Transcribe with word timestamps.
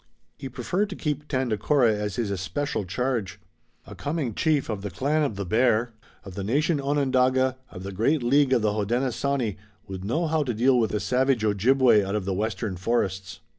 He 0.35 0.49
preferred 0.49 0.89
to 0.89 0.95
keep 0.95 1.27
Tandakora 1.27 1.93
as 1.93 2.15
his 2.15 2.31
especial 2.31 2.85
charge. 2.85 3.39
A 3.85 3.93
coming 3.93 4.33
chief 4.33 4.67
of 4.67 4.81
the 4.81 4.89
clan 4.89 5.21
of 5.21 5.35
the 5.35 5.45
Bear, 5.45 5.93
of 6.25 6.33
the 6.33 6.43
nation 6.43 6.81
Onondaga, 6.81 7.55
of 7.69 7.83
the 7.83 7.91
great 7.91 8.23
League 8.23 8.51
of 8.51 8.63
the 8.63 8.71
Hodenosaunee, 8.73 9.57
would 9.85 10.03
know 10.03 10.25
how 10.25 10.41
to 10.41 10.55
deal 10.55 10.79
with 10.79 10.91
a 10.95 10.99
savage 10.99 11.45
Ojibway 11.45 12.03
out 12.03 12.15
of 12.15 12.25
the 12.25 12.33
western 12.33 12.77
forests. 12.77 13.41